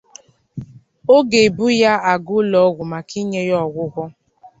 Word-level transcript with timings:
oge 1.15 1.39
e 1.47 1.49
bu 1.55 1.65
ya 1.81 1.93
aga 2.11 2.31
ụlọọgwụ 2.39 2.83
maka 2.91 3.13
inye 3.21 3.41
ya 3.49 3.57
ọgwụgwọ. 3.65 4.03